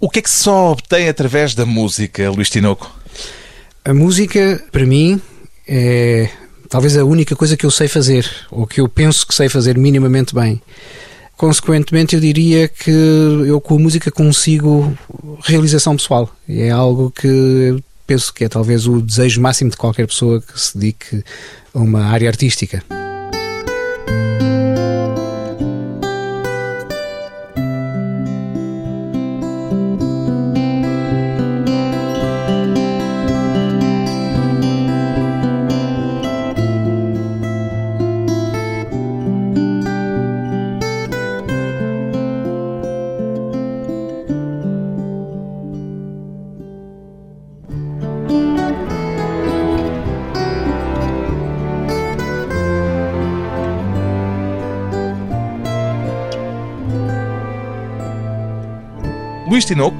[0.00, 2.90] O que é que se só obtém através da música, Luís Tinoco?
[3.84, 5.20] A música, para mim,
[5.68, 6.28] é
[6.68, 9.78] talvez a única coisa que eu sei fazer, ou que eu penso que sei fazer
[9.78, 10.60] minimamente bem.
[11.36, 14.96] Consequentemente, eu diria que eu com a música consigo
[15.44, 16.28] realização pessoal.
[16.48, 20.76] É algo que penso que é talvez o desejo máximo de qualquer pessoa que se
[20.76, 21.24] dedique
[21.72, 22.82] a uma área artística.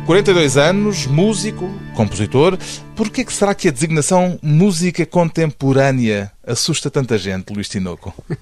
[0.07, 2.59] 42 anos, músico, compositor.
[2.95, 8.13] Por que será que a designação música contemporânea assusta tanta gente, Luís Tinoco?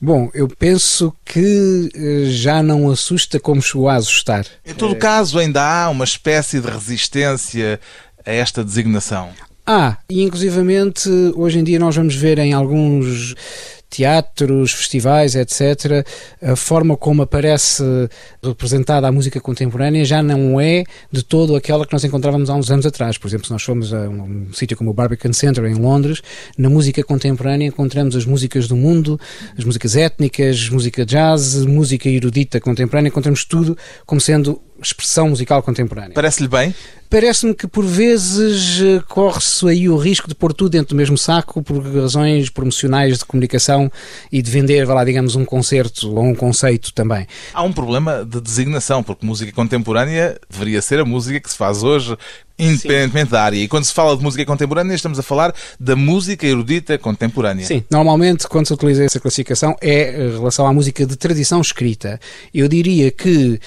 [0.00, 4.44] Bom, eu penso que eh, já não assusta como chegou a assustar.
[4.66, 7.78] Em todo caso, ainda há uma espécie de resistência
[8.26, 9.30] a esta designação.
[9.64, 13.36] Ah, e inclusivamente hoje em dia nós vamos ver em alguns
[13.92, 16.02] teatros, festivais, etc.,
[16.40, 17.84] a forma como aparece
[18.42, 22.70] representada a música contemporânea já não é de todo aquela que nós encontrávamos há uns
[22.70, 23.18] anos atrás.
[23.18, 26.22] Por exemplo, se nós formos a um, um sítio como o Barbican Center em Londres,
[26.56, 29.20] na música contemporânea encontramos as músicas do mundo,
[29.58, 36.12] as músicas étnicas, música jazz, música erudita contemporânea, encontramos tudo como sendo expressão musical contemporânea.
[36.14, 36.74] Parece-lhe bem?
[37.08, 41.62] Parece-me que por vezes corre-se aí o risco de pôr tudo dentro do mesmo saco
[41.62, 43.92] por razões promocionais de comunicação
[44.30, 47.26] e de vender, vá lá, digamos, um concerto ou um conceito também.
[47.52, 51.82] Há um problema de designação, porque música contemporânea deveria ser a música que se faz
[51.82, 52.16] hoje,
[52.62, 53.32] independentemente Sim.
[53.32, 53.56] da área.
[53.56, 57.66] E quando se fala de música contemporânea, estamos a falar da música erudita contemporânea.
[57.66, 62.20] Sim, normalmente quando se utiliza essa classificação é em relação à música de tradição escrita.
[62.54, 63.60] Eu diria que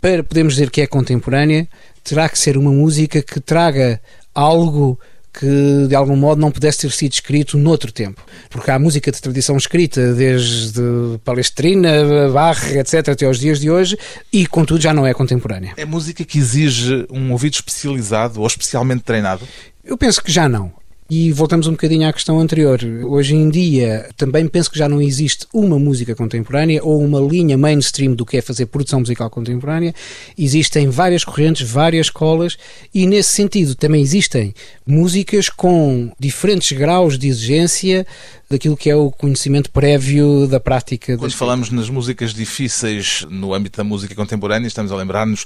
[0.00, 1.66] para podermos dizer que é contemporânea,
[2.04, 4.00] terá que ser uma música que traga
[4.34, 4.98] algo
[5.32, 8.24] que de algum modo não pudesse ter sido escrito noutro tempo.
[8.50, 10.82] Porque há música de tradição escrita desde
[11.24, 13.96] Palestrina, Bach, etc., até aos dias de hoje,
[14.32, 15.72] e contudo já não é contemporânea.
[15.76, 19.46] É música que exige um ouvido especializado ou especialmente treinado?
[19.84, 20.72] Eu penso que já não.
[21.14, 22.80] E voltamos um bocadinho à questão anterior.
[23.04, 27.58] Hoje em dia, também penso que já não existe uma música contemporânea ou uma linha
[27.58, 29.94] mainstream do que é fazer produção musical contemporânea.
[30.38, 32.56] Existem várias correntes, várias escolas,
[32.94, 34.54] e nesse sentido também existem
[34.86, 38.06] músicas com diferentes graus de exigência
[38.52, 41.16] daquilo que é o conhecimento prévio da prática.
[41.16, 45.44] Quando falamos nas músicas difíceis no âmbito da música contemporânea, estamos a lembrar-nos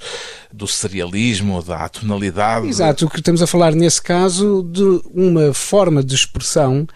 [0.53, 2.69] do serialismo, da atonalidade.
[2.69, 6.87] Exato, o que estamos a falar nesse caso de uma forma de expressão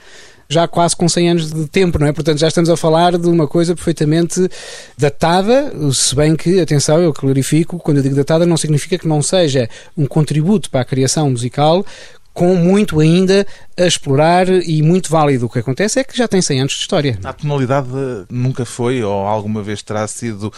[0.50, 2.12] já quase com 100 anos de tempo, não é?
[2.12, 4.50] Portanto, já estamos a falar de uma coisa perfeitamente
[4.98, 9.22] datada, se bem que, atenção, eu clarifico, quando eu digo datada não significa que não
[9.22, 11.86] seja um contributo para a criação musical,
[12.32, 13.46] com muito ainda
[13.78, 15.46] a explorar e muito válido.
[15.46, 17.18] O que acontece é que já tem 100 anos de história.
[17.24, 17.88] A tonalidade
[18.30, 20.52] nunca foi ou alguma vez terá sido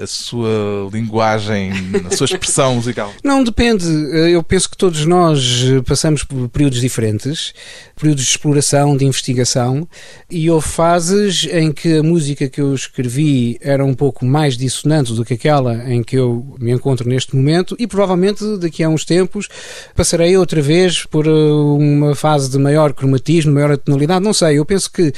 [0.00, 1.72] a sua linguagem,
[2.10, 3.12] a sua expressão musical?
[3.22, 3.84] Não, depende.
[4.32, 7.52] Eu penso que todos nós passamos por períodos diferentes,
[7.96, 9.88] períodos de exploração, de investigação,
[10.30, 15.12] e houve fases em que a música que eu escrevi era um pouco mais dissonante
[15.12, 19.04] do que aquela em que eu me encontro neste momento, e provavelmente daqui a uns
[19.04, 19.48] tempos
[19.94, 24.58] passarei outra vez por uma fase de maior cromatismo, maior tonalidade, não sei.
[24.58, 25.12] Eu penso que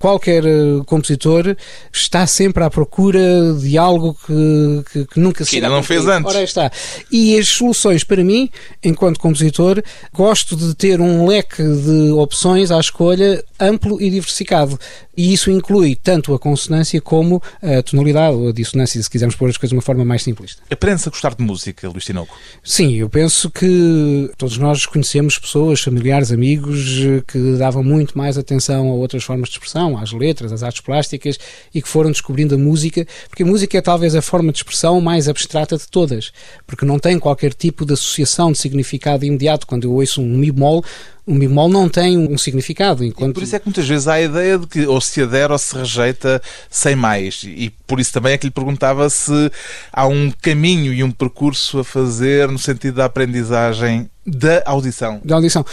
[0.00, 1.54] qualquer eh, compositor
[1.92, 6.06] está sempre à procura de algo que, que, que nunca se que ainda não fez
[6.06, 6.34] antes.
[6.34, 6.72] Ora está.
[7.12, 8.48] E as soluções, para mim,
[8.82, 14.80] enquanto compositor, gosto de ter um leque de opções à escolha amplo e diversificado.
[15.14, 19.50] E isso inclui tanto a consonância como a tonalidade, ou a dissonância, se quisermos pôr
[19.50, 20.62] as coisas de uma forma mais simplista.
[20.70, 22.34] Aprende-se a gostar de música, Luís Tinoco?
[22.64, 28.88] Sim, eu penso que todos nós conhecemos pessoas, familiares, amigos, que davam muito mais atenção
[28.88, 31.38] a outras formas de expressão às letras, às artes plásticas
[31.74, 35.00] e que foram descobrindo a música, porque a música é talvez a forma de expressão
[35.00, 36.32] mais abstrata de todas,
[36.66, 39.66] porque não tem qualquer tipo de associação de significado imediato.
[39.66, 40.84] Quando eu ouço um mi bemol,
[41.26, 43.04] um bemol não tem um significado.
[43.04, 43.30] Enquanto...
[43.30, 45.52] E por isso é que muitas vezes há a ideia de que ou se adere
[45.52, 47.42] ou se rejeita sem mais.
[47.44, 49.50] E por isso também é que lhe perguntava se
[49.92, 55.20] há um caminho e um percurso a fazer no sentido da aprendizagem da audição.
[55.24, 55.64] Da audição.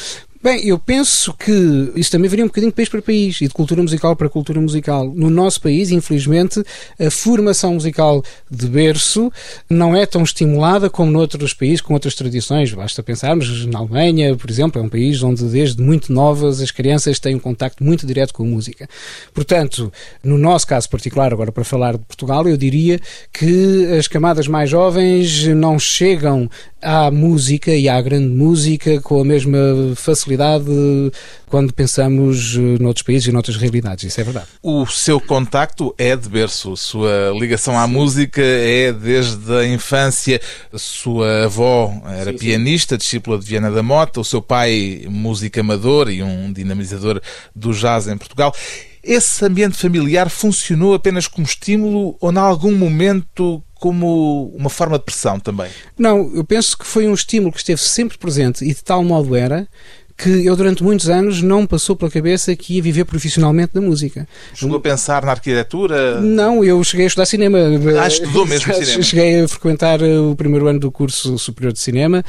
[0.42, 3.54] Bem, eu penso que isso também varia um bocadinho de país para país e de
[3.54, 5.12] cultura musical para cultura musical.
[5.16, 6.64] No nosso país, infelizmente,
[7.00, 9.32] a formação musical de berço
[9.68, 12.72] não é tão estimulada como noutros países com outras tradições.
[12.72, 17.20] Basta pensarmos na Alemanha, por exemplo, é um país onde desde muito novas as crianças
[17.20, 18.88] têm um contacto muito direto com a música.
[19.34, 19.92] Portanto,
[20.24, 23.00] no nosso caso particular, agora para falar de Portugal, eu diria
[23.34, 26.48] que as camadas mais jovens não chegam
[26.82, 29.58] à música e à grande música com a mesma
[29.96, 30.66] facilidade
[31.48, 34.04] quando pensamos eh, noutros países e noutras realidades.
[34.04, 34.48] Isso é verdade.
[34.62, 40.40] O seu contacto é de berço, a sua ligação à música é desde a infância.
[40.72, 43.00] A sua avó era sim, pianista, sim.
[43.00, 47.22] discípula de Viana da Mota, o seu pai músico amador e um dinamizador
[47.56, 48.54] do jazz em Portugal.
[49.04, 55.06] Esse ambiente familiar funcionou apenas como estímulo ou, em algum momento, como uma forma de
[55.06, 55.70] pressão também?
[55.98, 59.36] Não, eu penso que foi um estímulo que esteve sempre presente e de tal modo
[59.36, 59.68] era
[60.18, 64.28] que eu durante muitos anos não passou pela cabeça que ia viver profissionalmente da música.
[64.54, 66.20] Chegou a pensar na arquitetura?
[66.20, 67.60] Não, eu cheguei a estudar cinema.
[68.02, 69.04] Ah, estudou mesmo cinema?
[69.04, 72.24] Cheguei a frequentar o primeiro ano do curso superior de cinema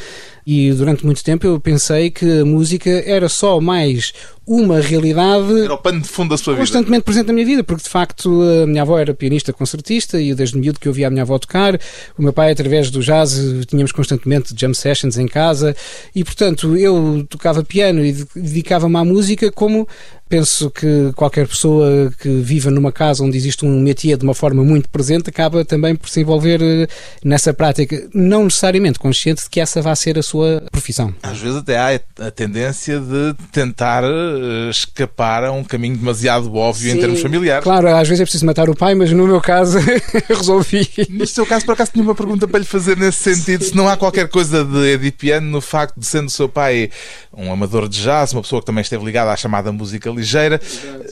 [0.47, 4.13] e durante muito tempo eu pensei que a música era só mais
[4.47, 5.65] uma realidade.
[5.65, 6.63] Era o pano de fundo da sua vida.
[6.63, 10.35] Constantemente presente na minha vida, porque de facto a minha avó era pianista concertista e
[10.35, 11.79] desde miúdo que eu via a minha avó tocar.
[12.17, 15.77] O meu pai, através do jazz, tínhamos constantemente jam sessions em casa
[16.15, 19.87] e, portanto, eu tocava piano e dedicava-me à música como
[20.29, 24.63] penso que qualquer pessoa que viva numa casa onde existe um métier de uma forma
[24.63, 26.87] muito presente acaba também por se envolver eh,
[27.25, 31.15] nessa prática, não necessariamente consciente de que essa vai ser a sua profissão.
[31.23, 36.91] Às vezes até há a tendência de tentar eh, escapar a um caminho demasiado óbvio
[36.91, 37.65] Sim, em termos familiares.
[37.65, 39.79] Claro, às vezes é preciso matar o pai, mas no meu caso
[40.29, 40.89] resolvi.
[41.09, 43.65] No seu caso, por acaso, tinha uma pergunta para lhe fazer nesse sentido.
[43.65, 43.71] Sim.
[43.71, 46.91] Se não há qualquer coisa de edipiano no facto de, sendo o seu pai
[47.37, 50.61] um amador de jazz, uma pessoa que também esteve ligada à chamada música ligeira,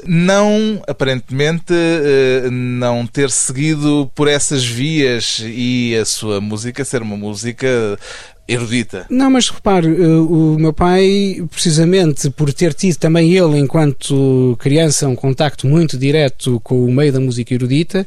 [0.05, 7.17] não, aparentemente, eh, não ter seguido por essas vias e a sua música ser uma
[7.17, 7.99] música
[8.49, 9.07] erudita.
[9.11, 15.09] Não, mas repare, eh, o meu pai, precisamente por ter tido também ele, enquanto criança,
[15.09, 18.07] um contacto muito direto com o meio da música erudita,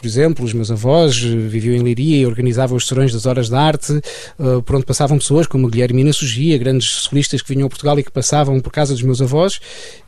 [0.00, 3.50] por exemplo, os meus avós eh, viviam em Leiria e organizavam os serões das horas
[3.50, 3.92] de arte,
[4.38, 8.02] uh, por onde passavam pessoas como Guilhermina Sugia, grandes solistas que vinham a Portugal e
[8.02, 9.60] que passavam por casa dos meus avós,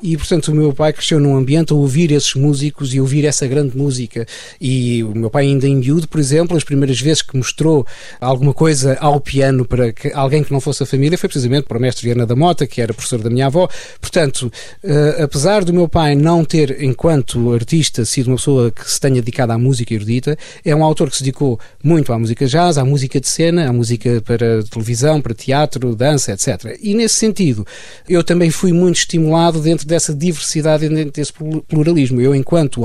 [0.03, 3.47] e portanto o meu pai cresceu num ambiente a ouvir esses músicos e ouvir essa
[3.47, 4.27] grande música.
[4.59, 7.87] E o meu pai, ainda em miúdo, por exemplo, as primeiras vezes que mostrou
[8.19, 11.77] alguma coisa ao piano para que, alguém que não fosse a família foi precisamente para
[11.77, 13.69] o mestre Viana da Mota, que era professor da minha avó.
[14.01, 14.51] Portanto,
[14.83, 19.17] uh, apesar do meu pai não ter, enquanto artista, sido uma pessoa que se tenha
[19.17, 20.39] dedicado à música, música erudita.
[20.65, 23.73] É um autor que se dedicou muito à música jazz, à música de cena, à
[23.73, 26.79] música para televisão, para teatro, dança, etc.
[26.81, 27.67] E nesse sentido,
[28.09, 31.33] eu também fui muito estimulado dentro dessa diversidade, dentro desse
[31.69, 32.21] pluralismo.
[32.21, 32.83] Eu, enquanto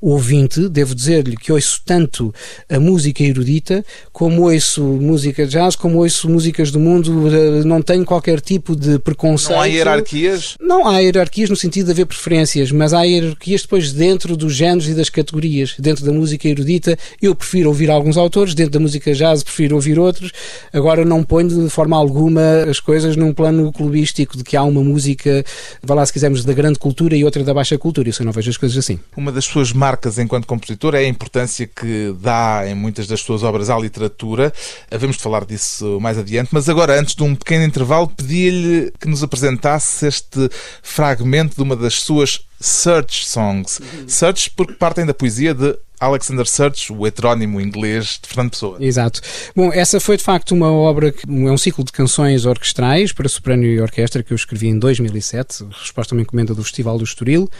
[0.00, 2.34] ouvinte, devo dizer-lhe que ouço tanto
[2.68, 8.04] a música erudita, como ouço música jazz, como ouço músicas do mundo, eh, não tenho
[8.04, 9.56] qualquer tipo de preconceito.
[9.56, 10.56] Não há hierarquias?
[10.60, 14.88] Não há hierarquias no sentido de haver preferências, mas há hierarquias depois dentro dos géneros
[14.88, 18.80] e das categorias, dentro da música música erudita, eu prefiro ouvir alguns autores, dentro da
[18.80, 20.30] música jazz prefiro ouvir outros.
[20.72, 24.82] Agora não ponho de forma alguma as coisas num plano clubístico de que há uma
[24.82, 25.44] música,
[25.82, 28.08] vá lá se quisermos, da grande cultura e outra da baixa cultura.
[28.08, 28.98] Isso eu não vejo as coisas assim.
[29.16, 33.42] Uma das suas marcas enquanto compositor é a importância que dá em muitas das suas
[33.42, 34.52] obras à literatura.
[34.90, 39.08] Havemos de falar disso mais adiante, mas agora, antes de um pequeno intervalo, pedi-lhe que
[39.08, 40.48] nos apresentasse este
[40.82, 43.80] fragmento de uma das suas Search Songs.
[43.80, 44.08] Uhum.
[44.08, 48.76] Search porque partem da poesia de Alexander Search, o heterónimo inglês de Fernando Pessoa.
[48.80, 49.20] Exato.
[49.54, 53.28] Bom, essa foi de facto uma obra, que, é um ciclo de canções orquestrais para
[53.28, 57.04] soprano e orquestra que eu escrevi em 2007, resposta a uma encomenda do Festival do
[57.04, 57.50] Estoril.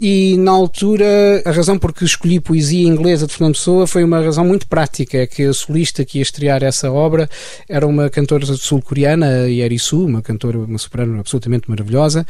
[0.00, 4.20] E na altura, a razão por que escolhi poesia inglesa de Fernando Pessoa foi uma
[4.20, 7.28] razão muito prática, é que a solista que ia estrear essa obra
[7.68, 12.24] era uma cantora sul-coreana, Yeri Su, uma cantora, uma soprano absolutamente maravilhosa,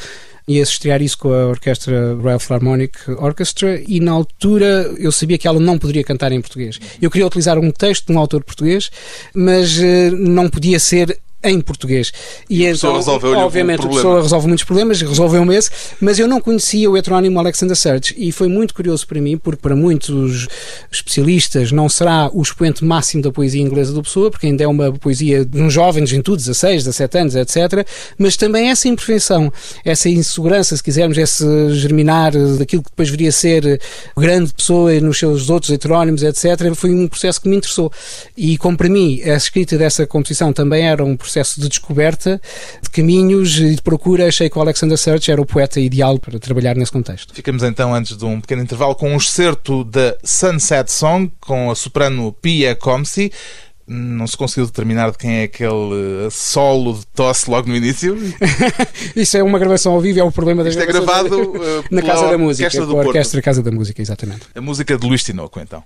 [0.47, 5.47] ia estrear isso com a orquestra Royal Philharmonic Orchestra e na altura eu sabia que
[5.47, 6.81] ela não poderia cantar em português.
[7.01, 8.91] Eu queria utilizar um texto de um autor português,
[9.35, 12.13] mas uh, não podia ser em português.
[12.49, 15.71] E, pessoa então, obviamente, um a pessoa resolve muitos problemas, resolveu-me esse,
[16.01, 19.61] mas eu não conhecia o heterónimo Alexander Serge e foi muito curioso para mim, porque
[19.61, 20.47] para muitos
[20.91, 24.93] especialistas não será o expoente máximo da poesia inglesa do Pessoa, porque ainda é uma
[24.93, 27.87] poesia de um jovem de juventude, 16, 17 anos, etc.
[28.17, 29.53] Mas também essa imperfeição,
[29.85, 31.45] essa insegurança, se quisermos, esse
[31.75, 33.81] germinar daquilo que depois viria a ser
[34.17, 37.91] grande pessoa nos seus outros heterónimos, etc., foi um processo que me interessou.
[38.37, 42.41] E como para mim a escrita dessa composição também era um processo processo de descoberta
[42.83, 46.39] de caminhos e de procura, achei que o Alexander Search era o poeta ideal para
[46.39, 47.35] trabalhar nesse contexto.
[47.35, 51.75] Ficamos então, antes de um pequeno intervalo, com um excerto da Sunset Song, com a
[51.75, 53.33] soprano Pia Comsi.
[53.85, 58.17] Não se conseguiu determinar de quem é aquele eh, solo de tosse logo no início?
[59.17, 62.01] Isso é uma gravação ao vivo, é o problema da Isto é gravado uh, na
[62.01, 63.43] Casa da Música, Orquestra do a Orquestra.
[63.43, 64.43] Casa da Música, exatamente.
[64.55, 65.83] A música de Luís Tinoco, então.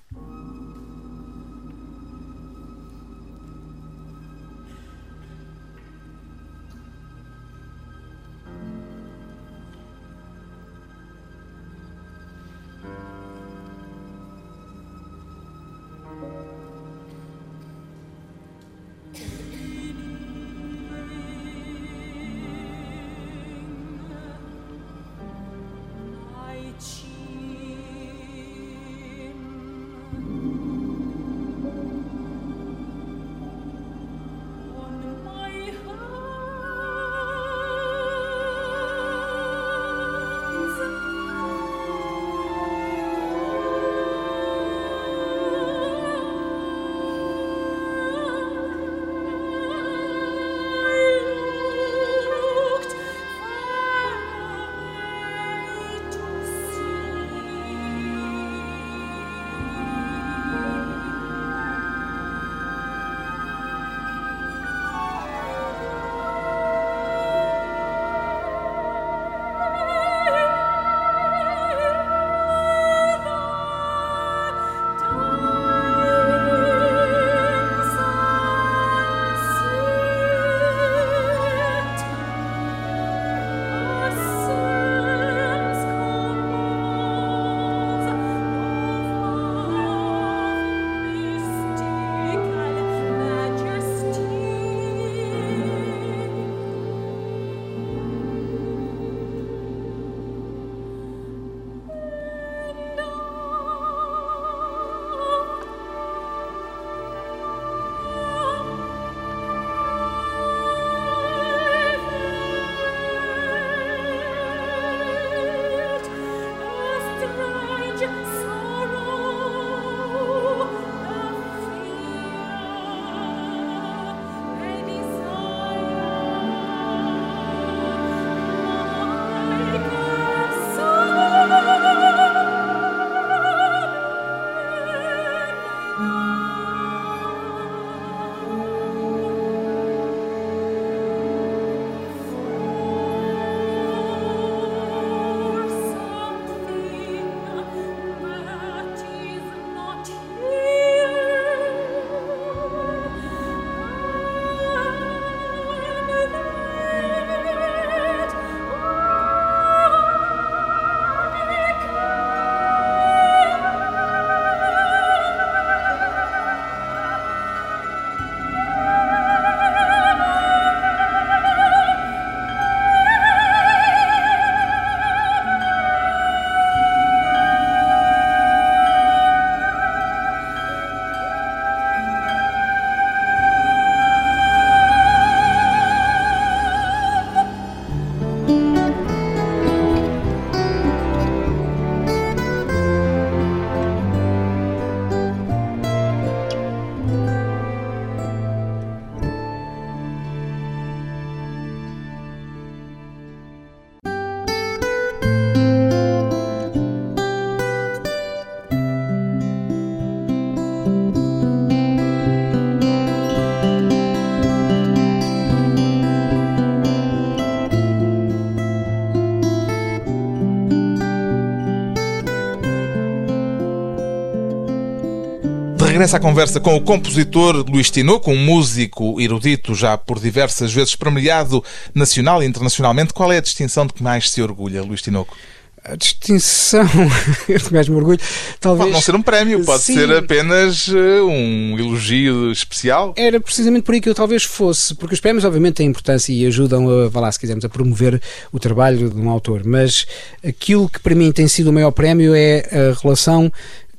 [225.96, 230.94] Regressa à conversa com o compositor Luís Tinoco, um músico erudito já por diversas vezes
[230.94, 233.14] premiado nacional e internacionalmente.
[233.14, 235.34] Qual é a distinção de que mais se orgulha, Luís Tinoco?
[235.82, 236.84] A distinção
[237.48, 238.18] de mais me orgulho,
[238.60, 238.84] talvez.
[238.84, 239.94] Pode não ser um prémio, pode Sim.
[239.94, 243.14] ser apenas eh, um elogio especial.
[243.16, 246.44] Era precisamente por aí que eu talvez fosse, porque os prémios obviamente têm importância e
[246.44, 248.20] ajudam a, vá lá, se quisermos, a promover
[248.52, 250.06] o trabalho de um autor, mas
[250.44, 253.50] aquilo que para mim tem sido o maior prémio é a relação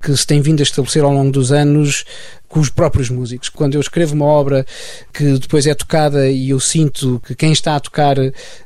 [0.02, 2.06] que se tem vindo a estabelecer ao longo dos anos
[2.48, 3.50] com os próprios músicos.
[3.50, 4.66] Quando eu escrevo uma obra
[5.14, 8.16] que depois é tocada e eu sinto que quem está a tocar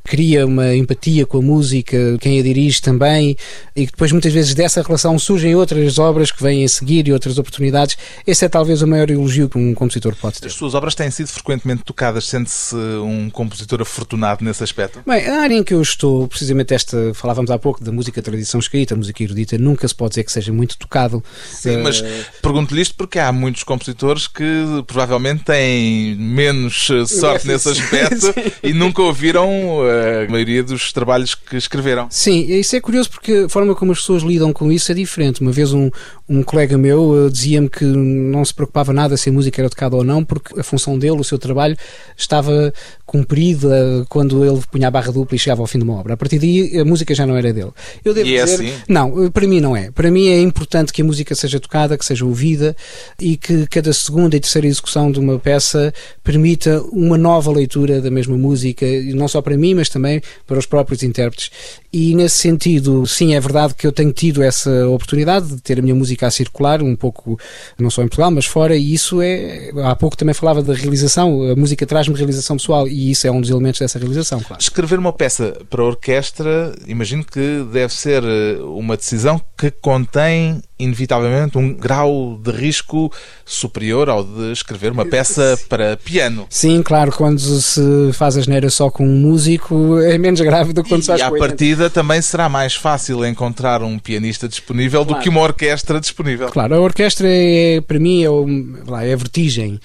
[0.03, 3.35] cria uma empatia com a música, quem a dirige também,
[3.75, 7.13] e que depois muitas vezes dessa relação surgem outras obras que vêm a seguir e
[7.13, 10.47] outras oportunidades, esse é talvez o maior elogio que um compositor pode ter.
[10.47, 15.01] As suas obras têm sido frequentemente tocadas, sente-se um compositor afortunado nesse aspecto?
[15.05, 18.59] Bem, a área em que eu estou, precisamente esta, falávamos há pouco da música tradição
[18.59, 21.23] escrita, a música erudita, nunca se pode dizer que seja muito tocado.
[21.51, 21.83] Sim, uh...
[21.83, 22.01] mas
[22.41, 24.43] pergunto-lhe isto porque há muitos compositores que
[24.85, 29.49] provavelmente têm menos eh, sorte nesse aspecto e nunca ouviram
[29.85, 32.07] eh, a maioria dos trabalhos que escreveram.
[32.09, 35.39] Sim, isso é curioso porque a forma como as pessoas lidam com isso é diferente.
[35.39, 35.89] Uma vez um,
[36.27, 40.03] um colega meu dizia-me que não se preocupava nada se a música era tocada ou
[40.03, 41.77] não, porque a função dele, o seu trabalho,
[42.17, 42.73] estava
[43.05, 46.13] cumprida quando ele punha a barra dupla e chegava ao fim de uma obra.
[46.13, 47.71] A partir daí a música já não era dele.
[48.03, 48.83] Eu devo e é dizer, é assim?
[48.89, 49.91] Não, para mim não é.
[49.91, 52.75] Para mim é importante que a música seja tocada, que seja ouvida
[53.19, 58.11] e que cada segunda e terceira execução de uma peça permita uma nova leitura da
[58.11, 61.51] mesma música, não só para mim, mas também para os próprios intérpretes.
[61.93, 65.81] E nesse sentido, sim, é verdade que eu tenho tido essa oportunidade de ter a
[65.81, 67.37] minha música a circular, um pouco,
[67.77, 69.71] não só em Portugal, mas fora, e isso é.
[69.83, 73.41] Há pouco também falava da realização, a música traz-me realização pessoal e isso é um
[73.41, 74.61] dos elementos dessa realização, claro.
[74.61, 81.57] Escrever uma peça para orquestra, imagino que deve ser eh, uma decisão que contém inevitavelmente
[81.57, 83.11] um grau de risco
[83.45, 86.45] superior ao de escrever uma peça para piano.
[86.49, 90.83] Sim, claro, quando se faz a geneira só com um músico é menos grave do
[90.83, 94.47] que quando se faz com E à partida também será mais fácil encontrar um pianista
[94.47, 95.19] disponível claro.
[95.19, 96.49] do que uma orquestra disponível.
[96.49, 99.79] Claro, a orquestra é, para mim, é, é a vertigem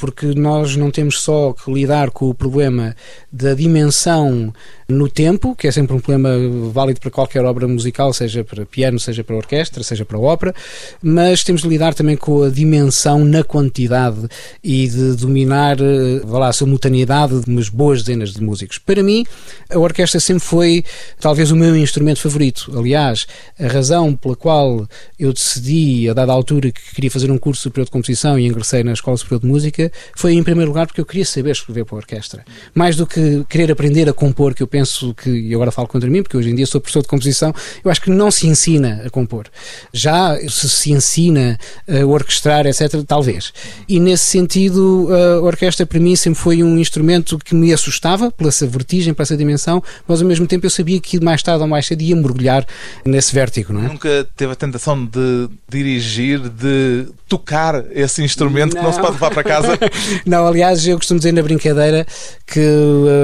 [0.00, 2.96] porque nós não temos só que lidar com o problema
[3.30, 4.50] da dimensão
[4.88, 6.30] no tempo, que é sempre um problema
[6.72, 10.54] válido para qualquer obra musical, seja para piano, seja para orquestra, seja para ópera,
[11.02, 14.26] mas temos de lidar também com a dimensão na quantidade
[14.64, 18.78] e de dominar eh, lá, a simultaneidade de umas boas dezenas de músicos.
[18.78, 19.24] Para mim,
[19.70, 20.82] a orquestra sempre foi
[21.20, 22.72] talvez o meu instrumento favorito.
[22.76, 23.26] Aliás,
[23.58, 24.88] a razão pela qual
[25.18, 28.82] eu decidi, a dada altura, que queria fazer um curso superior de composição e ingressei
[28.82, 31.96] na Escola Superior de Música, foi em primeiro lugar porque eu queria saber escrever para
[31.96, 32.44] a orquestra.
[32.74, 36.08] Mais do que querer aprender a compor, que eu penso que, e agora falo contra
[36.08, 37.54] mim, porque hoje em dia sou professor de composição,
[37.84, 39.46] eu acho que não se ensina a compor.
[39.92, 43.52] Já se se ensina a orquestrar, etc., talvez.
[43.88, 48.48] E nesse sentido, a orquestra para mim sempre foi um instrumento que me assustava pela
[48.48, 51.68] essa vertigem, pela essa dimensão, mas ao mesmo tempo eu sabia que mais tarde ou
[51.68, 52.66] mais cedo ia mergulhar
[53.04, 53.88] nesse vértigo, não é?
[53.88, 58.80] Nunca teve a tentação de dirigir, de tocar esse instrumento não.
[58.80, 59.78] que não se pode levar para casa?
[60.26, 62.06] não, aliás, eu costumo dizer na brincadeira
[62.46, 62.60] que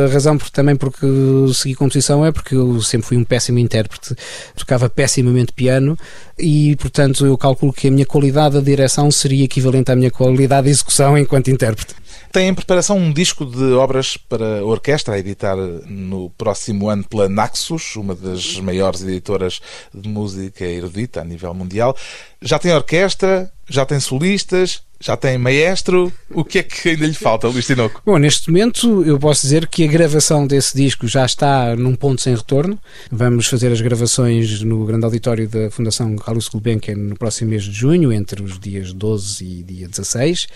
[0.07, 1.07] a razão por, também porque
[1.55, 4.15] segui composição é porque eu sempre fui um péssimo intérprete,
[4.57, 5.97] tocava pessimamente piano
[6.39, 10.67] e, portanto, eu calculo que a minha qualidade de direção seria equivalente à minha qualidade
[10.67, 11.95] de execução enquanto intérprete.
[12.33, 17.29] Tem em preparação um disco de obras para orquestra a editar no próximo ano pela
[17.29, 19.61] Naxos, uma das maiores editoras
[19.95, 21.97] de música erudita a nível mundial.
[22.43, 27.13] Já tem orquestra, já tem solistas, já tem maestro, o que é que ainda lhe
[27.13, 28.01] falta, Luís Tinoco?
[28.05, 32.23] Bom, neste momento eu posso dizer que a gravação desse disco já está num ponto
[32.23, 32.79] sem retorno.
[33.11, 37.73] Vamos fazer as gravações no grande auditório da Fundação Carlos Gulbenkian no próximo mês de
[37.73, 40.47] junho, entre os dias 12 e dia 16.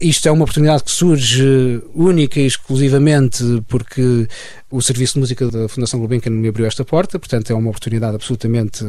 [0.00, 4.26] Isto é uma oportunidade que surge única e exclusivamente porque
[4.74, 8.16] o Serviço de Música da Fundação Gulbenkian me abriu esta porta, portanto é uma oportunidade
[8.16, 8.84] absolutamente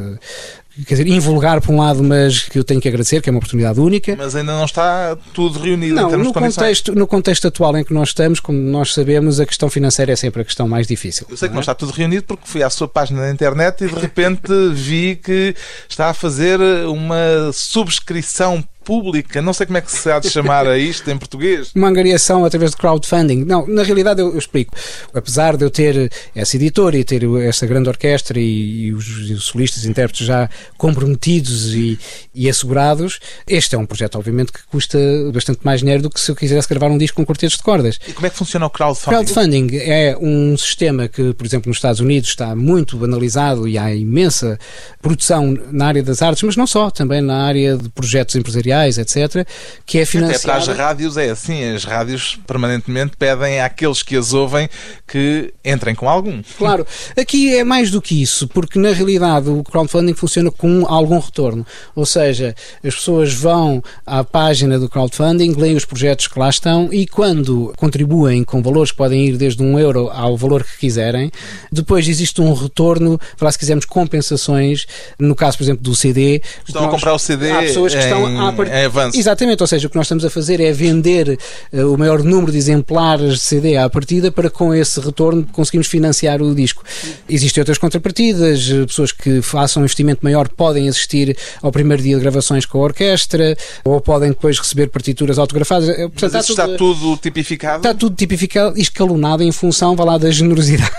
[0.84, 3.38] quer dizer, invulgar por um lado, mas que eu tenho que agradecer, que é uma
[3.38, 4.16] oportunidade única.
[4.16, 7.78] Mas ainda não está tudo reunido não, em termos no de contexto, no contexto atual
[7.78, 10.88] em que nós estamos, como nós sabemos, a questão financeira é sempre a questão mais
[10.88, 11.28] difícil.
[11.30, 11.58] Eu sei que não, é?
[11.58, 15.16] não está tudo reunido porque fui à sua página na internet e de repente vi
[15.16, 15.56] que
[15.88, 20.68] está a fazer uma subscrição pública, não sei como é que se há de chamar
[20.68, 21.72] a isto em português.
[21.76, 23.44] Uma angariação através de crowdfunding.
[23.44, 24.74] Não, na realidade eu, eu explico.
[25.14, 29.46] Apesar de eu ter essa editora e ter essa grande orquestra e, e, os, os,
[29.46, 31.98] solistas e intérpretes já comprometidos e,
[32.34, 35.00] e, assegurados, este é um projeto, obviamente, que custa
[35.34, 38.00] bastante mais dinheiro do que se eu quisesse gravar um disco com quartetos de cordas.
[38.08, 39.10] E como é que funciona o crowdfunding?
[39.10, 43.94] Crowdfunding é um sistema que, por exemplo, nos Estados Unidos está muito banalizado e há
[43.94, 44.60] imensa
[45.02, 49.48] produção na área das artes, mas não só, também na área de projetos empresariais etc.,
[49.86, 50.38] que é financiada...
[50.38, 54.70] Até para as rádios é assim, as rádios permanentemente pedem àqueles que as ouvem
[55.08, 56.42] que entrem com algum.
[56.58, 56.86] Claro,
[57.18, 61.66] aqui é mais do que isso, porque na realidade o crowdfunding funciona com algum retorno,
[61.96, 66.90] ou seja, as pessoas vão à página do crowdfunding, leem os projetos que lá estão
[66.92, 71.32] e quando contribuem com valores que podem ir desde um euro ao valor que quiserem,
[71.72, 74.86] depois existe um retorno, para se quisermos compensações,
[75.20, 76.42] no caso, por exemplo, do CD.
[76.68, 77.52] Estão nós, a comprar o CD.
[77.52, 79.18] Há pessoas que estão a em avanço.
[79.18, 81.38] Exatamente, ou seja, o que nós estamos a fazer é vender
[81.74, 85.88] uh, o maior número de exemplares de CD à partida para com esse retorno conseguimos
[85.88, 86.84] financiar o disco.
[87.30, 92.16] Existem outras contrapartidas, eh, pessoas que façam um investimento maior podem assistir ao primeiro dia
[92.16, 95.90] de gravações com a orquestra ou podem depois receber partituras autografadas.
[95.90, 97.78] Eh, portanto, Mas está, tudo, está tudo tipificado?
[97.78, 100.92] Está tudo tipificado e escalonado em função, vá lá, da generosidade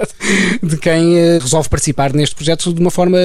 [0.62, 3.18] de quem resolve participar neste projeto de uma forma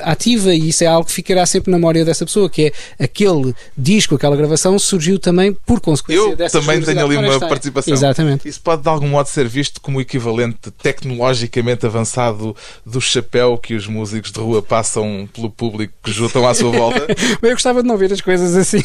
[0.00, 2.72] ativa e isso é algo que ficará sempre na memória dessa pessoa, que é
[3.14, 7.94] aquele disco, aquela gravação surgiu também por consequência Eu dessa também tenho ali uma participação.
[7.94, 8.48] Exatamente.
[8.48, 13.74] Isso pode de algum modo ser visto como o equivalente tecnologicamente avançado do chapéu que
[13.74, 17.06] os músicos de rua passam pelo público que juntam à sua volta.
[17.40, 18.82] Eu gostava de não ver as coisas assim,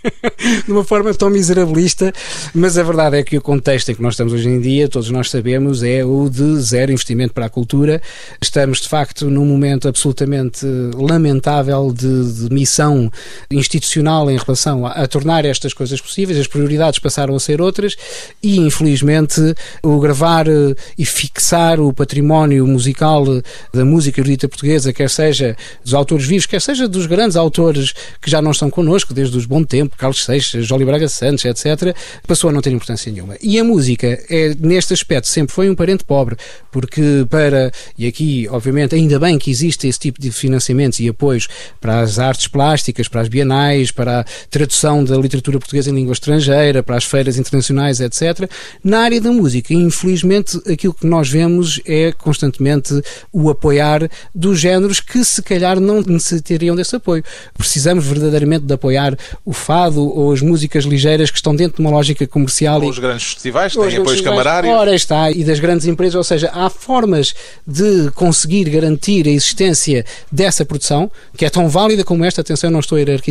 [0.64, 2.12] de uma forma tão miserabilista,
[2.54, 5.10] mas a verdade é que o contexto em que nós estamos hoje em dia, todos
[5.10, 8.00] nós sabemos, é o de zero investimento para a cultura.
[8.40, 13.10] Estamos, de facto, num momento absolutamente lamentável de, de missão
[13.58, 17.96] institucional em relação a, a, tornar estas coisas possíveis, as prioridades passaram a ser outras
[18.42, 19.40] e, infelizmente,
[19.82, 23.42] o gravar eh, e fixar o património musical eh,
[23.72, 28.30] da música erudita portuguesa, quer seja dos autores vivos, quer seja dos grandes autores que
[28.30, 32.50] já não estão connosco, desde os Bom Tempo, Carlos Seixas, Jolie Braga Santos, etc., passou
[32.50, 33.36] a não ter importância nenhuma.
[33.40, 36.36] E a música, é, neste aspecto, sempre foi um parente pobre,
[36.70, 41.48] porque para, e aqui, obviamente, ainda bem que existe esse tipo de financiamentos e apoios
[41.80, 43.47] para as artes plásticas, para as bienais,
[43.90, 48.50] para a tradução da literatura portuguesa em língua estrangeira, para as feiras internacionais, etc.
[48.82, 55.00] Na área da música, infelizmente, aquilo que nós vemos é constantemente o apoiar dos géneros
[55.00, 57.24] que se calhar não necessitariam desse apoio.
[57.56, 61.90] Precisamos verdadeiramente de apoiar o fado ou as músicas ligeiras que estão dentro de uma
[61.90, 62.82] lógica comercial.
[62.82, 64.72] Ou os grandes festivais, têm apoios camarários.
[64.72, 67.34] Ora está, e das grandes empresas, ou seja, há formas
[67.66, 72.80] de conseguir garantir a existência dessa produção, que é tão válida como esta, atenção, não
[72.80, 73.27] estou a hierarquizar,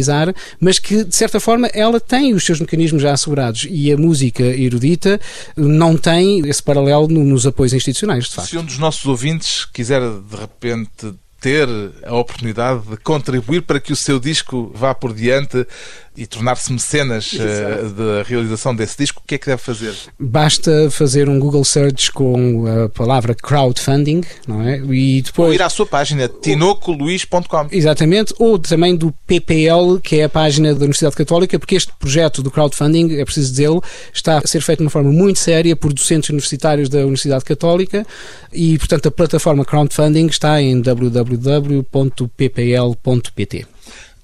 [0.60, 4.44] mas que, de certa forma, ela tem os seus mecanismos já assegurados e a música
[4.44, 5.20] erudita
[5.56, 8.50] não tem esse paralelo nos apoios institucionais, de facto.
[8.50, 11.68] Se um dos nossos ouvintes quiser, de repente, ter
[12.04, 15.68] a oportunidade de contribuir para que o seu disco vá por diante
[16.18, 19.94] e tornar-se mecenas uh, da realização desse disco, o que é que deve fazer?
[20.20, 24.80] Basta fazer um Google Search com a palavra crowdfunding, não é?
[24.80, 25.50] E depois...
[25.50, 27.68] Ou ir à sua página, tinocoluís.com.
[27.72, 32.42] Exatamente, ou também do PPL, que é a página da Universidade Católica, porque este projeto
[32.42, 35.94] do crowdfunding, é preciso dizê-lo, está a ser feito de uma forma muito séria por
[35.94, 38.04] docentes universitários da Universidade Católica
[38.52, 41.78] e, portanto, a plataforma crowdfunding está em www.ppl.pt.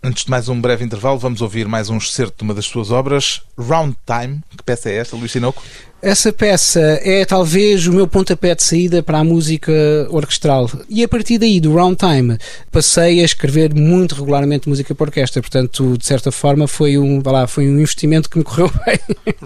[0.06, 2.92] Antes de mais um breve intervalo, vamos ouvir mais um excerto de uma das suas
[2.92, 4.42] obras, Round Time.
[4.58, 5.63] Que peça é esta, Luís Sinoco?
[6.02, 9.72] Essa peça é talvez o meu pontapé de saída para a música
[10.10, 10.70] orquestral.
[10.89, 12.38] E a partir daí, do Round Time,
[12.70, 15.42] passei a escrever muito regularmente música para orquestra.
[15.42, 19.00] Portanto, de certa forma, foi um, lá, foi um investimento que me correu bem.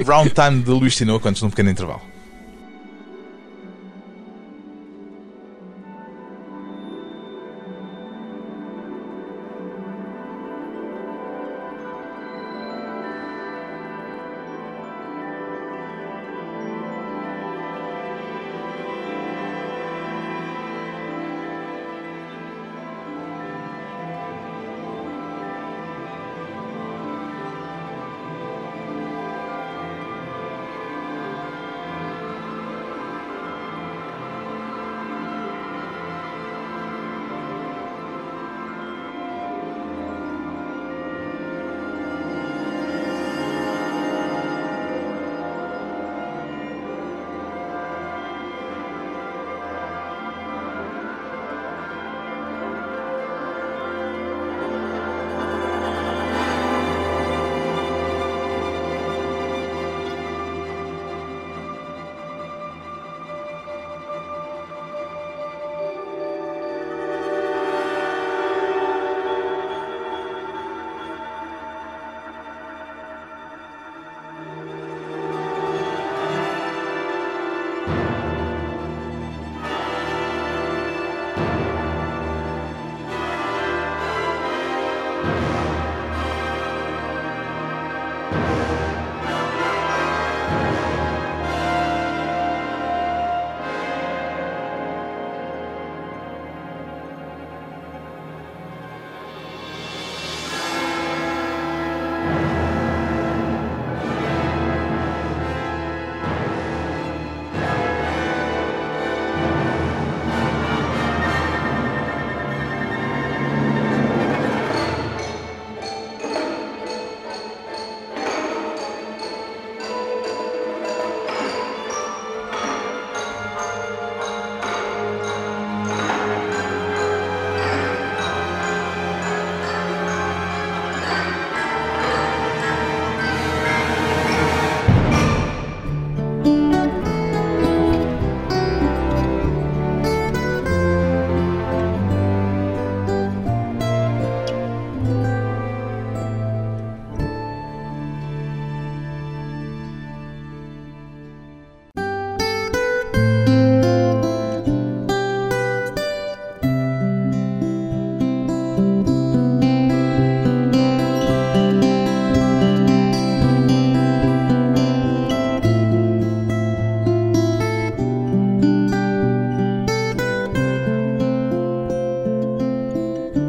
[0.04, 2.17] Round Time de Luís Sinoco, antes de um pequeno intervalo.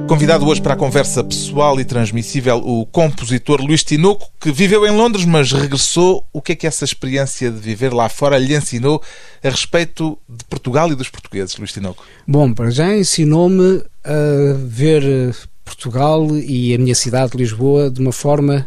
[0.09, 4.91] Convidado hoje para a conversa pessoal e transmissível, o compositor Luís Tinoco, que viveu em
[4.91, 6.25] Londres, mas regressou.
[6.33, 9.03] O que é que essa experiência de viver lá fora lhe ensinou
[9.45, 12.03] a respeito de Portugal e dos portugueses, Luís Tinoco?
[12.27, 18.67] Bom, para já ensinou-me a ver Portugal e a minha cidade, Lisboa, de uma forma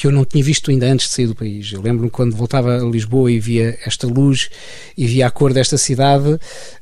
[0.00, 1.70] que eu não tinha visto ainda antes de sair do país.
[1.72, 4.48] Eu lembro-me quando voltava a Lisboa e via esta luz
[4.96, 6.38] e via a cor desta cidade,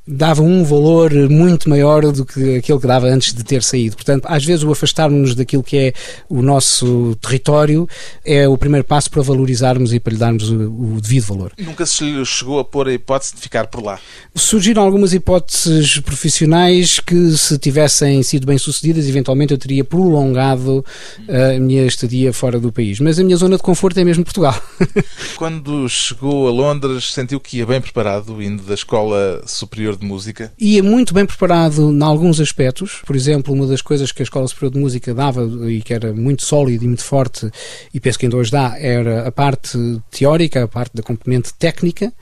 [0.07, 3.97] dava um valor muito maior do que aquele que dava antes de ter saído.
[3.97, 5.93] Portanto, às vezes o afastarmos daquilo que é
[6.29, 7.87] o nosso território
[8.25, 11.53] é o primeiro passo para valorizarmos e para lhe darmos o, o devido valor.
[11.59, 13.99] Nunca se chegou a pôr a hipótese de ficar por lá?
[14.35, 20.85] Surgiram algumas hipóteses profissionais que, se tivessem sido bem-sucedidas, eventualmente eu teria prolongado
[21.27, 23.01] eh, a minha estadia fora do país.
[23.09, 24.55] Mas a minha zona de conforto é mesmo Portugal.
[25.37, 30.53] Quando chegou a Londres, sentiu que ia bem preparado, indo da Escola Superior de Música?
[30.59, 33.01] Ia muito bem preparado em alguns aspectos.
[33.07, 36.13] Por exemplo, uma das coisas que a Escola Superior de Música dava e que era
[36.13, 37.51] muito sólida e muito forte,
[37.95, 39.79] e penso que ainda hoje dá, era a parte
[40.11, 42.13] teórica, a parte da componente técnica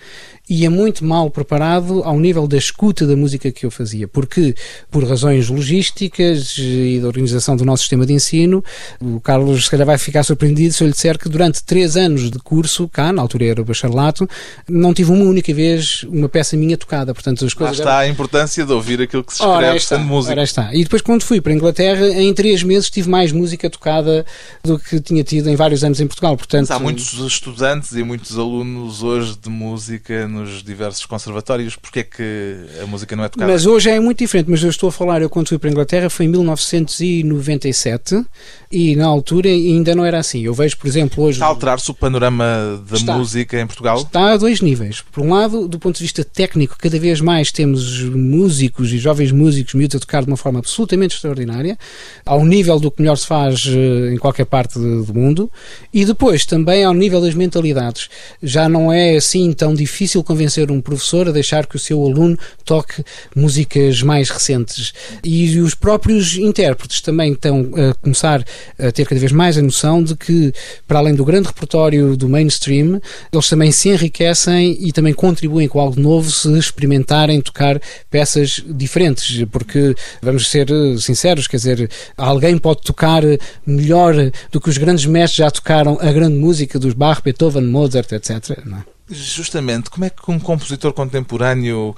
[0.48, 4.54] ia muito mal preparado ao nível da escuta da música que eu fazia, porque
[4.90, 8.64] por razões logísticas e da organização do nosso sistema de ensino,
[9.00, 12.30] o Carlos se calhar vai ficar surpreendido se eu lhe disser que durante três anos
[12.30, 14.28] de curso, cá, na altura era o bacharelato,
[14.68, 17.12] não tive uma única vez uma peça minha tocada.
[17.12, 18.09] Portanto, as coisas Lá está eram...
[18.09, 20.32] a importância de ouvir aquilo que se escreve sendo música.
[20.32, 20.74] Ora está.
[20.74, 24.24] E depois, quando fui para a Inglaterra, em três meses tive mais música tocada
[24.62, 26.37] do que tinha tido em vários anos em Portugal.
[26.37, 32.01] Portanto, Mas há muitos estudantes e muitos alunos hoje de música nos diversos conservatórios, porque
[32.01, 33.51] é que a música não é tocada?
[33.51, 35.72] Mas hoje é muito diferente, mas eu estou a falar, eu quando fui para a
[35.72, 38.25] Inglaterra foi em 1997
[38.70, 40.42] e na altura ainda não era assim.
[40.42, 41.37] Eu vejo, por exemplo, hoje...
[41.37, 43.99] Está a alterar-se o panorama da está, música em Portugal?
[43.99, 45.03] Está a dois níveis.
[45.12, 49.33] Por um lado, do ponto de vista técnico, cada vez mais temos músicos e jovens
[49.33, 51.79] músicos miúdos a tocar de uma forma absolutamente extraordinária,
[52.25, 55.51] ao nível do que melhor se faz eh, em qualquer parte do mundo,
[55.92, 58.09] e depois também ao nível das mentalidades.
[58.42, 62.39] Já não é assim tão difícil convencer um professor a deixar que o seu aluno
[62.65, 64.93] toque músicas mais recentes.
[65.25, 68.45] E os próprios intérpretes também estão a começar
[68.79, 70.53] a ter cada vez mais a noção de que,
[70.87, 73.01] para além do grande repertório do mainstream,
[73.33, 79.45] eles também se enriquecem e também contribuem com algo novo se experimentarem tocar peças diferentes,
[79.51, 83.23] porque vamos ser sinceros, quer dizer, alguém pode tocar
[83.67, 84.15] melhor
[84.51, 88.65] do que os grandes mestres já tocaram a grande música dos Bach, Beethoven, Mozart, etc.
[88.65, 88.95] Não é?
[89.09, 91.95] Justamente, como é que um compositor contemporâneo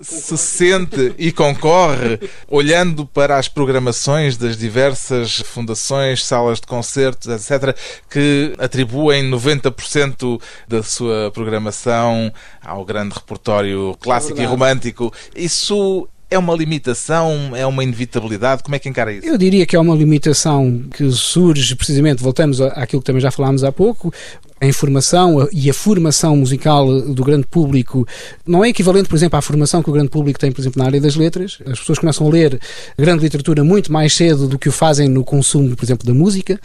[0.00, 7.76] se sente e concorre olhando para as programações das diversas fundações, salas de concertos, etc.,
[8.08, 15.12] que atribuem 90% da sua programação ao grande repertório clássico é e romântico.
[15.34, 17.52] Isso é uma limitação?
[17.56, 18.62] É uma inevitabilidade?
[18.62, 19.26] Como é que encara isso?
[19.26, 23.64] Eu diria que é uma limitação que surge precisamente, voltamos àquilo que também já falámos
[23.64, 24.12] há pouco,
[24.60, 28.06] a informação e a formação musical do grande público
[28.46, 30.86] não é equivalente, por exemplo, à formação que o grande público tem, por exemplo, na
[30.86, 31.58] área das letras.
[31.66, 32.58] As pessoas começam a ler
[32.98, 36.58] grande literatura muito mais cedo do que o fazem no consumo, por exemplo, da música.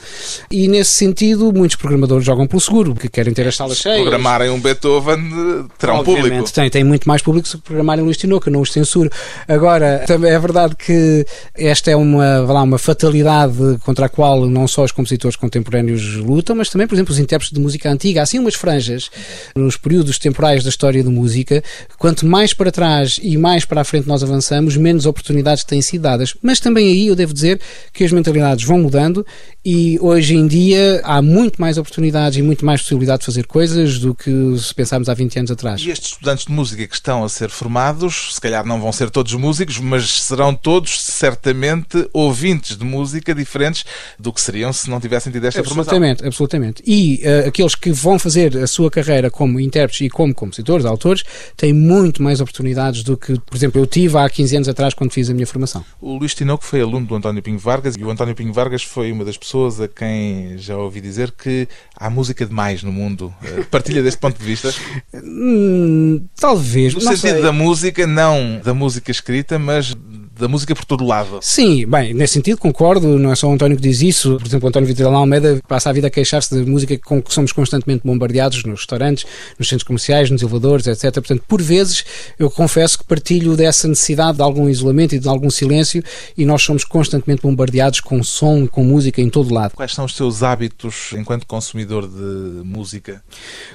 [0.50, 3.98] E nesse sentido, muitos programadores jogam pelo seguro, porque querem ter as salas cheias.
[3.98, 6.54] Se programarem um Beethoven, terão Obviamente, público.
[6.54, 9.10] Tem, tem muito mais público se programarem Luís Tinoco, não os censuro.
[9.48, 11.26] Agora, também é verdade que
[11.56, 16.56] esta é uma, lá, uma fatalidade contra a qual não só os compositores contemporâneos lutam,
[16.56, 19.10] mas também, por exemplo, os intérpretes de música música antiga, há assim umas franjas
[19.56, 21.64] nos períodos temporais da história da música.
[21.98, 26.04] Quanto mais para trás e mais para a frente nós avançamos, menos oportunidades têm sido
[26.04, 26.36] dadas.
[26.42, 27.60] Mas também aí eu devo dizer
[27.92, 29.26] que as mentalidades vão mudando
[29.66, 34.00] e hoje em dia há muito mais oportunidades e muito mais possibilidade de fazer coisas
[34.00, 35.82] do que se pensarmos há 20 anos atrás.
[35.82, 39.10] E estes estudantes de música que estão a ser formados, se calhar não vão ser
[39.10, 43.86] todos músicos, mas serão todos certamente ouvintes de música diferentes
[44.20, 46.28] do que seriam se não tivessem tido esta absolutamente, formação.
[46.28, 50.34] Absolutamente, E uh, aqueles aqueles que vão fazer a sua carreira como intérpretes e como
[50.34, 51.24] compositores, autores,
[51.58, 55.12] têm muito mais oportunidades do que, por exemplo, eu tive há 15 anos atrás quando
[55.12, 55.84] fiz a minha formação.
[56.02, 59.12] O Luís Tinoco foi aluno do António Pinho Vargas e o António Pinho Vargas foi
[59.12, 63.34] uma das pessoas a quem já ouvi dizer que há música demais no mundo.
[63.44, 64.74] Eh, partilha deste ponto de vista?
[65.26, 66.94] Hum, talvez.
[66.94, 67.42] No sentido sei.
[67.42, 69.96] da música, não da música escrita, mas
[70.44, 71.40] da música por todo lado.
[71.42, 74.38] Sim, bem, nesse sentido concordo, não é só o António que diz isso.
[74.38, 77.34] Por exemplo, o António Vitor Almeida passa a vida a queixar-se de música com que
[77.34, 79.26] somos constantemente bombardeados nos restaurantes,
[79.58, 81.14] nos centros comerciais, nos elevadores, etc.
[81.14, 82.04] Portanto, por vezes,
[82.38, 86.04] eu confesso que partilho dessa necessidade de algum isolamento e de algum silêncio
[86.38, 89.72] e nós somos constantemente bombardeados com som, com música em todo lado.
[89.76, 93.24] Quais são os seus hábitos enquanto consumidor de música?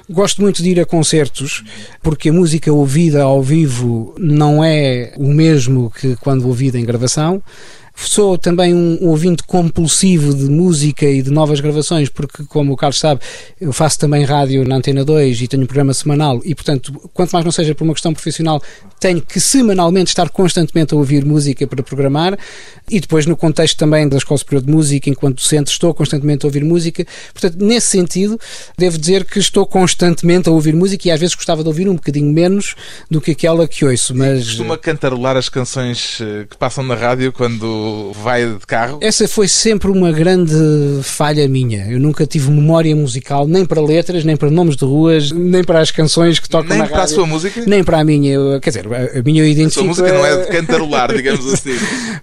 [0.07, 1.63] Gosto muito de ir a concertos,
[2.03, 7.41] porque a música ouvida ao vivo não é o mesmo que quando ouvida em gravação
[8.01, 12.97] Sou também um ouvinte compulsivo de música e de novas gravações, porque, como o Carlos
[12.97, 13.21] sabe,
[13.59, 17.31] eu faço também rádio na Antena 2 e tenho um programa semanal e, portanto, quanto
[17.31, 18.61] mais não seja por uma questão profissional,
[18.99, 22.37] tenho que semanalmente estar constantemente a ouvir música para programar
[22.89, 26.47] e depois no contexto também da Escola Superior de Música, enquanto docente, estou constantemente a
[26.47, 27.05] ouvir música.
[27.33, 28.39] Portanto, nesse sentido,
[28.77, 31.95] devo dizer que estou constantemente a ouvir música e às vezes gostava de ouvir um
[31.95, 32.75] bocadinho menos
[33.11, 34.15] do que aquela que ouço.
[34.15, 34.43] Mas...
[34.43, 38.99] E costuma cantarolar as canções eh, que passam na rádio quando vai de carro?
[39.01, 40.53] Essa foi sempre uma grande
[41.03, 41.87] falha minha.
[41.89, 45.79] Eu nunca tive memória musical, nem para letras, nem para nomes de ruas, nem para
[45.79, 46.95] as canções que tocam nem na rádio.
[46.95, 47.63] Nem para a sua música?
[47.65, 48.59] Nem para a minha.
[48.61, 49.91] Quer dizer, a minha eu identifico...
[49.91, 51.75] A sua música não é de cantarolar, digamos assim.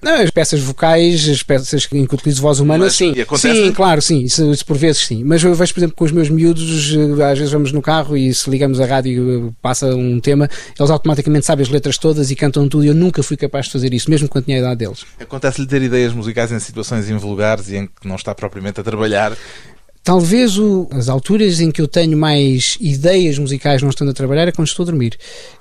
[0.03, 3.15] Não, as peças vocais, as peças em que utilizo voz humana, Mas, sim.
[3.37, 4.23] Sim, claro, sim.
[4.23, 5.25] Isso, isso, por vezes sim.
[5.25, 8.17] Mas eu vejo, por exemplo, com os meus miúdos, eh, às vezes vamos no carro
[8.17, 10.49] e se ligamos a rádio passa um tema,
[10.79, 12.85] eles automaticamente sabem as letras todas e cantam tudo.
[12.85, 15.05] Eu nunca fui capaz de fazer isso, mesmo quando tinha a idade deles.
[15.47, 19.37] Acontece-lhe ter ideias musicais em situações invulgares e em que não está propriamente a trabalhar.
[20.03, 24.49] Talvez o, as alturas em que eu tenho mais ideias musicais não estando a trabalhar
[24.49, 25.17] é quando estou a dormir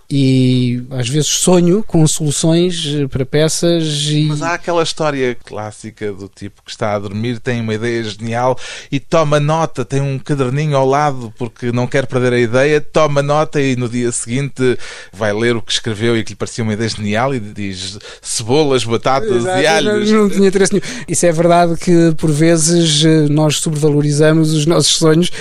[0.09, 3.83] e às vezes sonho com soluções eh, para peças.
[4.09, 4.25] E...
[4.25, 8.57] Mas há aquela história clássica do tipo que está a dormir, tem uma ideia genial
[8.91, 13.23] e toma nota, tem um caderninho ao lado porque não quer perder a ideia, toma
[13.23, 14.77] nota e no dia seguinte
[15.11, 18.83] vai ler o que escreveu e que lhe parecia uma ideia genial e diz cebolas,
[18.83, 20.11] batatas Exato, e alhos.
[20.11, 20.85] Não, não tinha interesse nenhum.
[21.07, 25.31] Isso é verdade que por vezes eh, nós sobrevalorizamos os nossos sonhos,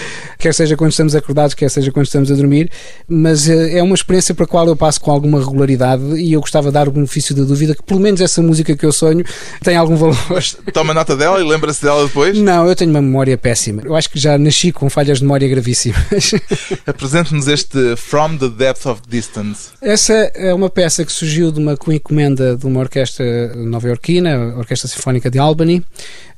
[0.44, 2.70] quer seja quando estamos acordados, quer seja quando estamos a dormir,
[3.08, 6.68] mas eh, é uma experiência para qual eu passo com alguma regularidade e eu gostava
[6.68, 9.24] de dar o benefício da dúvida que pelo menos essa música que eu sonho
[9.62, 10.18] tem algum valor.
[10.28, 12.36] Mas toma nota dela e lembra-se dela depois?
[12.36, 13.80] Não, eu tenho uma memória péssima.
[13.86, 16.34] Eu acho que já nasci com falhas de memória gravíssimas.
[16.86, 19.70] Apresente-nos este From the Depth of Distance.
[19.80, 24.88] Essa é uma peça que surgiu de uma encomenda de uma orquestra nova-iorquina, a Orquestra
[24.88, 25.82] Sinfónica de Albany,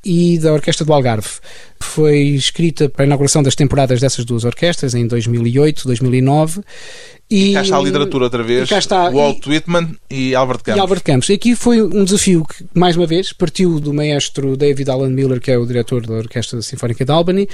[0.04, 1.28] e da Orquestra do Algarve.
[1.80, 6.62] Foi escrita para a inauguração das temporadas dessas duas orquestras em 2008, 2009
[7.28, 10.78] e, e cá está a literatura outra vez, está, Walt e, Whitman e Albert Campos.
[10.78, 11.28] E Albert Campos.
[11.28, 15.40] E aqui foi um desafio que, mais uma vez, partiu do maestro David Alan Miller,
[15.40, 17.48] que é o diretor da Orquestra Sinfónica de Albany.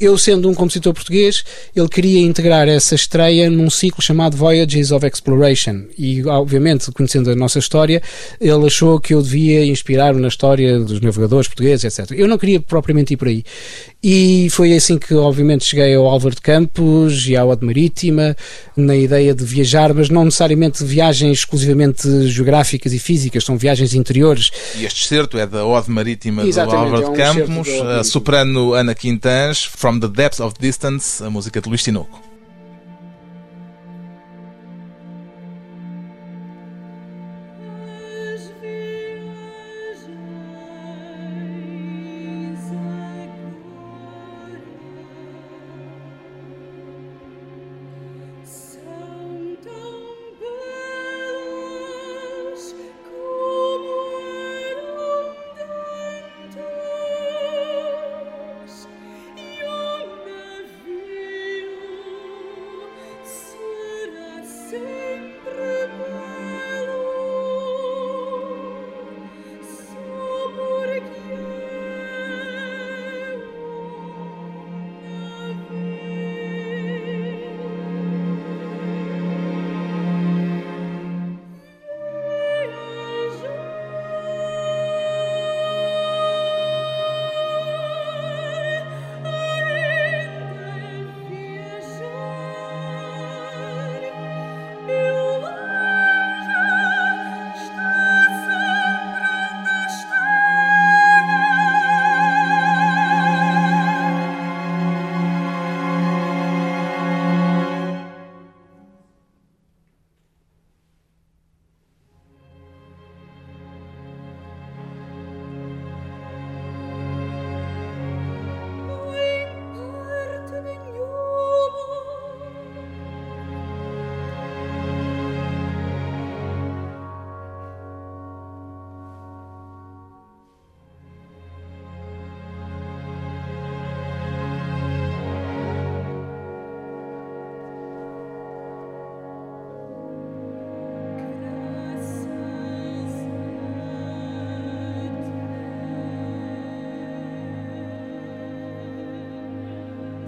[0.00, 1.44] Eu, sendo um compositor português,
[1.76, 5.84] ele queria integrar essa estreia num ciclo chamado Voyages of Exploration.
[5.98, 8.02] E, obviamente, conhecendo a nossa história,
[8.40, 12.12] ele achou que eu devia inspirar na história dos navegadores portugueses, etc.
[12.12, 13.42] Eu não queria propriamente ir por aí.
[14.02, 18.36] E foi assim que, obviamente, cheguei ao Álvaro Campos e à Ode Marítima,
[18.76, 24.50] na ideia de viajar, mas não necessariamente viagens exclusivamente geográficas e físicas, são viagens interiores.
[24.76, 28.72] E este certo é da Ode Marítima Exatamente, do Álvaro é um Campos, a soprano
[28.74, 32.27] Ana Quintans, From the Depths of Distance, a música de Luís Tinoco.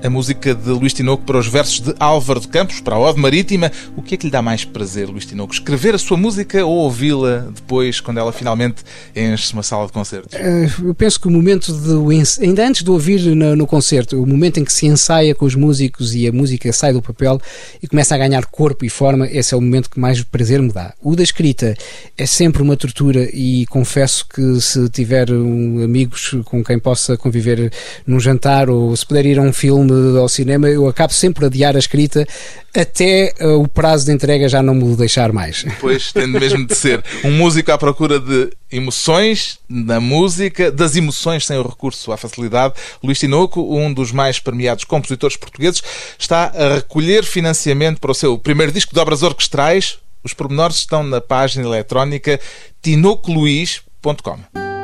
[0.03, 3.21] A música de Luís Tinoco para os versos de Álvaro de Campos, para a Ode
[3.21, 3.71] Marítima.
[3.97, 5.53] O que é que lhe dá mais prazer, Luís Tinoco?
[5.53, 8.83] Escrever a sua música ou ouvi-la depois, quando ela finalmente
[9.15, 10.35] enche uma sala de concertos?
[10.35, 14.27] Eh, eu penso que o momento de, ainda antes de ouvir no, no, concerto, o
[14.27, 17.41] momento em que se ensaia com os músicos e a música sai do papel
[17.83, 20.73] e começa a ganhar corpo e forma, esse é o momento que mais prazer me
[20.73, 20.95] dá.
[21.03, 21.75] O da escrita
[22.17, 27.73] é sempre uma tortura e confesso que se tiver amigos com quem possa conviver
[28.07, 29.53] num jantar ou se puder ir a um
[29.91, 32.27] filme ao cinema, eu acabo sempre a adiar a escrita
[32.75, 35.65] até uh, o prazo de entrega já não me deixar mais.
[35.81, 37.03] Pois, tem mesmo de ser.
[37.25, 42.75] Um músico à procura de emoções na música, das emoções sem o recurso à facilidade.
[43.03, 45.83] Luís Tinoco, um dos mais premiados compositores portugueses,
[46.19, 49.99] está a recolher financiamento para o seu primeiro disco de obras orquestrais.
[50.23, 52.39] Os pormenores estão na página eletrónica
[52.83, 54.80] tinocoluís.com.